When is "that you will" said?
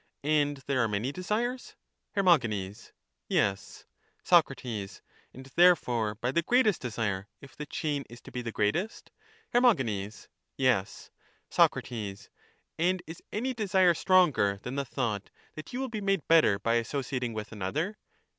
15.53-15.87